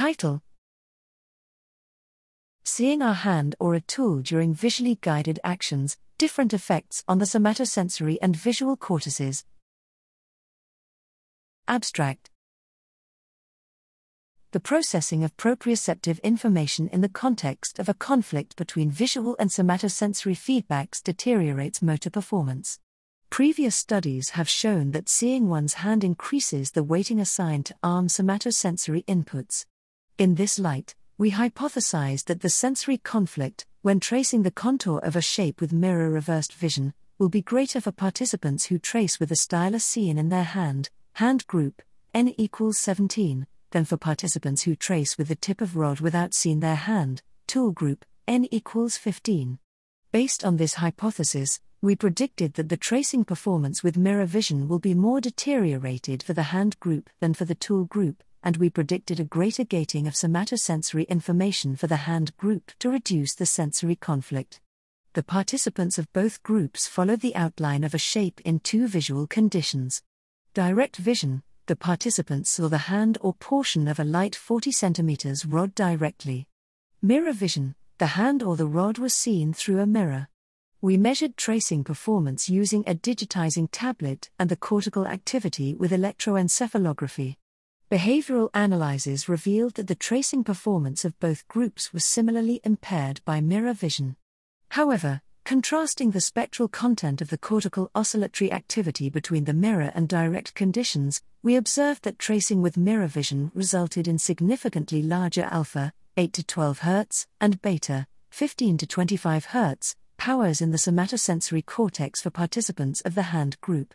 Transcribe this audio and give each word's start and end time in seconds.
Title 0.00 0.40
Seeing 2.64 3.02
our 3.02 3.12
hand 3.12 3.54
or 3.60 3.74
a 3.74 3.82
tool 3.82 4.22
during 4.22 4.54
visually 4.54 4.96
guided 5.02 5.38
actions, 5.44 5.98
different 6.16 6.54
effects 6.54 7.04
on 7.06 7.18
the 7.18 7.26
somatosensory 7.26 8.16
and 8.22 8.34
visual 8.34 8.78
cortices. 8.78 9.44
Abstract 11.68 12.30
The 14.52 14.60
processing 14.60 15.22
of 15.22 15.36
proprioceptive 15.36 16.22
information 16.22 16.88
in 16.88 17.02
the 17.02 17.10
context 17.10 17.78
of 17.78 17.90
a 17.90 17.92
conflict 18.08 18.56
between 18.56 18.90
visual 18.90 19.36
and 19.38 19.50
somatosensory 19.50 20.34
feedbacks 20.34 21.02
deteriorates 21.02 21.82
motor 21.82 22.08
performance. 22.08 22.78
Previous 23.28 23.76
studies 23.76 24.30
have 24.30 24.48
shown 24.48 24.92
that 24.92 25.10
seeing 25.10 25.50
one's 25.50 25.74
hand 25.74 26.02
increases 26.02 26.70
the 26.70 26.82
weighting 26.82 27.20
assigned 27.20 27.66
to 27.66 27.74
arm 27.82 28.08
somatosensory 28.08 29.04
inputs. 29.04 29.66
In 30.20 30.34
this 30.34 30.58
light, 30.58 30.94
we 31.16 31.30
hypothesized 31.30 32.26
that 32.26 32.42
the 32.42 32.50
sensory 32.50 32.98
conflict, 32.98 33.64
when 33.80 34.00
tracing 34.00 34.42
the 34.42 34.50
contour 34.50 34.98
of 34.98 35.16
a 35.16 35.22
shape 35.22 35.62
with 35.62 35.72
mirror 35.72 36.10
reversed 36.10 36.52
vision, 36.52 36.92
will 37.18 37.30
be 37.30 37.40
greater 37.40 37.80
for 37.80 37.90
participants 37.90 38.66
who 38.66 38.78
trace 38.78 39.18
with 39.18 39.32
a 39.32 39.36
stylus 39.36 39.82
seen 39.82 40.18
in 40.18 40.28
their 40.28 40.44
hand, 40.44 40.90
hand 41.14 41.46
group, 41.46 41.80
n 42.12 42.34
equals 42.36 42.76
17, 42.76 43.46
than 43.70 43.86
for 43.86 43.96
participants 43.96 44.64
who 44.64 44.76
trace 44.76 45.16
with 45.16 45.28
the 45.28 45.34
tip 45.34 45.62
of 45.62 45.74
rod 45.74 46.00
without 46.00 46.34
seeing 46.34 46.60
their 46.60 46.74
hand, 46.74 47.22
tool 47.46 47.70
group, 47.70 48.04
n 48.28 48.46
equals 48.50 48.98
15. 48.98 49.58
Based 50.12 50.44
on 50.44 50.58
this 50.58 50.74
hypothesis, 50.74 51.60
we 51.80 51.96
predicted 51.96 52.52
that 52.54 52.68
the 52.68 52.76
tracing 52.76 53.24
performance 53.24 53.82
with 53.82 53.96
mirror 53.96 54.26
vision 54.26 54.68
will 54.68 54.80
be 54.80 54.92
more 54.92 55.22
deteriorated 55.22 56.22
for 56.22 56.34
the 56.34 56.52
hand 56.52 56.78
group 56.78 57.08
than 57.20 57.32
for 57.32 57.46
the 57.46 57.54
tool 57.54 57.86
group, 57.86 58.22
and 58.42 58.56
we 58.56 58.70
predicted 58.70 59.20
a 59.20 59.24
greater 59.24 59.64
gating 59.64 60.06
of 60.06 60.14
somatosensory 60.14 61.08
information 61.08 61.76
for 61.76 61.86
the 61.86 61.96
hand 61.96 62.36
group 62.36 62.72
to 62.78 62.90
reduce 62.90 63.34
the 63.34 63.46
sensory 63.46 63.96
conflict. 63.96 64.60
The 65.12 65.22
participants 65.22 65.98
of 65.98 66.12
both 66.12 66.42
groups 66.42 66.86
followed 66.86 67.20
the 67.20 67.34
outline 67.34 67.82
of 67.82 67.94
a 67.94 67.98
shape 67.98 68.40
in 68.44 68.60
two 68.60 68.86
visual 68.86 69.26
conditions. 69.26 70.02
Direct 70.54 70.96
vision, 70.96 71.42
the 71.66 71.76
participants 71.76 72.50
saw 72.50 72.68
the 72.68 72.78
hand 72.78 73.18
or 73.20 73.34
portion 73.34 73.88
of 73.88 73.98
a 73.98 74.04
light 74.04 74.36
40 74.36 74.70
cm 74.70 75.44
rod 75.48 75.74
directly. 75.74 76.46
Mirror 77.02 77.32
vision, 77.32 77.74
the 77.98 78.06
hand 78.06 78.42
or 78.42 78.56
the 78.56 78.66
rod 78.66 78.98
was 78.98 79.12
seen 79.12 79.52
through 79.52 79.80
a 79.80 79.86
mirror. 79.86 80.28
We 80.80 80.96
measured 80.96 81.36
tracing 81.36 81.84
performance 81.84 82.48
using 82.48 82.84
a 82.86 82.94
digitizing 82.94 83.68
tablet 83.70 84.30
and 84.38 84.48
the 84.48 84.56
cortical 84.56 85.06
activity 85.06 85.74
with 85.74 85.90
electroencephalography. 85.90 87.36
Behavioral 87.90 88.50
analyses 88.54 89.28
revealed 89.28 89.74
that 89.74 89.88
the 89.88 89.96
tracing 89.96 90.44
performance 90.44 91.04
of 91.04 91.18
both 91.18 91.48
groups 91.48 91.92
was 91.92 92.04
similarly 92.04 92.60
impaired 92.62 93.20
by 93.24 93.40
mirror 93.40 93.72
vision. 93.72 94.14
However, 94.68 95.22
contrasting 95.44 96.12
the 96.12 96.20
spectral 96.20 96.68
content 96.68 97.20
of 97.20 97.30
the 97.30 97.38
cortical 97.38 97.90
oscillatory 97.92 98.52
activity 98.52 99.10
between 99.10 99.42
the 99.42 99.52
mirror 99.52 99.90
and 99.92 100.08
direct 100.08 100.54
conditions, 100.54 101.20
we 101.42 101.56
observed 101.56 102.04
that 102.04 102.20
tracing 102.20 102.62
with 102.62 102.76
mirror 102.76 103.08
vision 103.08 103.50
resulted 103.56 104.06
in 104.06 104.20
significantly 104.20 105.02
larger 105.02 105.48
alpha, 105.50 105.92
8 106.16 106.32
to 106.34 106.44
12 106.44 106.78
Hz, 106.80 107.26
and 107.40 107.60
beta, 107.60 108.06
15 108.30 108.78
to 108.78 108.86
25 108.86 109.46
Hz, 109.46 109.96
powers 110.16 110.60
in 110.60 110.70
the 110.70 110.78
somatosensory 110.78 111.66
cortex 111.66 112.22
for 112.22 112.30
participants 112.30 113.00
of 113.00 113.16
the 113.16 113.34
hand 113.34 113.60
group. 113.60 113.94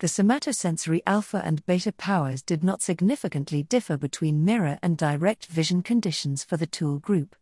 The 0.00 0.06
somatosensory 0.06 1.02
alpha 1.06 1.42
and 1.44 1.64
beta 1.66 1.92
powers 1.92 2.40
did 2.40 2.64
not 2.64 2.80
significantly 2.80 3.64
differ 3.64 3.98
between 3.98 4.46
mirror 4.46 4.78
and 4.82 4.96
direct 4.96 5.44
vision 5.44 5.82
conditions 5.82 6.42
for 6.42 6.56
the 6.56 6.66
tool 6.66 7.00
group. 7.00 7.36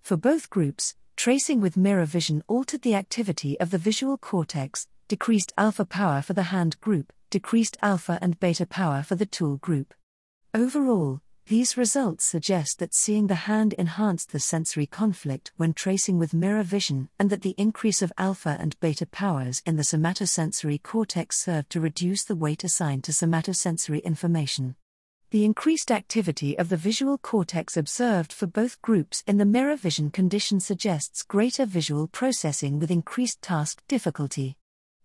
For 0.00 0.16
both 0.16 0.48
groups, 0.48 0.94
tracing 1.16 1.60
with 1.60 1.76
mirror 1.76 2.06
vision 2.06 2.42
altered 2.48 2.80
the 2.80 2.94
activity 2.94 3.60
of 3.60 3.70
the 3.70 3.76
visual 3.76 4.16
cortex, 4.16 4.86
decreased 5.06 5.52
alpha 5.58 5.84
power 5.84 6.22
for 6.22 6.32
the 6.32 6.44
hand 6.44 6.80
group, 6.80 7.12
decreased 7.28 7.76
alpha 7.82 8.18
and 8.22 8.40
beta 8.40 8.64
power 8.64 9.02
for 9.02 9.14
the 9.14 9.26
tool 9.26 9.58
group. 9.58 9.92
Overall, 10.54 11.20
these 11.48 11.78
results 11.78 12.26
suggest 12.26 12.78
that 12.78 12.94
seeing 12.94 13.26
the 13.26 13.34
hand 13.34 13.72
enhanced 13.74 14.32
the 14.32 14.38
sensory 14.38 14.84
conflict 14.84 15.50
when 15.56 15.72
tracing 15.72 16.18
with 16.18 16.34
mirror 16.34 16.62
vision, 16.62 17.08
and 17.18 17.30
that 17.30 17.40
the 17.40 17.54
increase 17.56 18.02
of 18.02 18.12
alpha 18.18 18.56
and 18.60 18.78
beta 18.80 19.06
powers 19.06 19.62
in 19.64 19.76
the 19.76 19.82
somatosensory 19.82 20.82
cortex 20.82 21.42
served 21.42 21.70
to 21.70 21.80
reduce 21.80 22.22
the 22.22 22.36
weight 22.36 22.64
assigned 22.64 23.02
to 23.02 23.12
somatosensory 23.12 24.04
information. 24.04 24.76
The 25.30 25.46
increased 25.46 25.90
activity 25.90 26.58
of 26.58 26.68
the 26.68 26.76
visual 26.76 27.16
cortex 27.16 27.78
observed 27.78 28.30
for 28.30 28.46
both 28.46 28.82
groups 28.82 29.24
in 29.26 29.38
the 29.38 29.46
mirror 29.46 29.76
vision 29.76 30.10
condition 30.10 30.60
suggests 30.60 31.22
greater 31.22 31.64
visual 31.64 32.08
processing 32.08 32.78
with 32.78 32.90
increased 32.90 33.40
task 33.40 33.82
difficulty. 33.88 34.58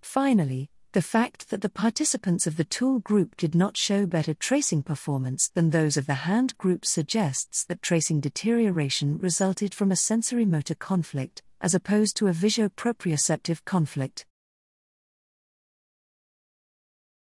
Finally, 0.00 0.70
the 0.92 1.02
fact 1.02 1.50
that 1.50 1.60
the 1.60 1.68
participants 1.68 2.48
of 2.48 2.56
the 2.56 2.64
tool 2.64 2.98
group 2.98 3.36
did 3.36 3.54
not 3.54 3.76
show 3.76 4.06
better 4.06 4.34
tracing 4.34 4.82
performance 4.82 5.48
than 5.54 5.70
those 5.70 5.96
of 5.96 6.06
the 6.06 6.14
hand 6.14 6.56
group 6.58 6.84
suggests 6.84 7.64
that 7.64 7.80
tracing 7.80 8.18
deterioration 8.18 9.16
resulted 9.18 9.72
from 9.72 9.92
a 9.92 9.96
sensory 9.96 10.44
motor 10.44 10.74
conflict, 10.74 11.42
as 11.60 11.76
opposed 11.76 12.16
to 12.16 12.26
a 12.26 12.32
visuo 12.32 12.68
proprioceptive 12.68 13.64
conflict. 13.64 14.26